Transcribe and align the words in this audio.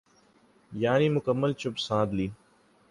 یعنی 0.73 1.09
مکمل 1.09 1.53
چپ 1.53 1.77
سادھ 1.77 2.15
لی۔ 2.15 2.27